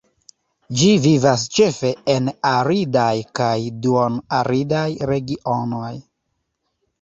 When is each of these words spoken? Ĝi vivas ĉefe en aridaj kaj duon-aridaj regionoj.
Ĝi 0.77 0.87
vivas 1.01 1.43
ĉefe 1.57 1.91
en 2.13 2.31
aridaj 2.51 3.11
kaj 3.41 3.51
duon-aridaj 3.85 4.87
regionoj. 5.13 5.93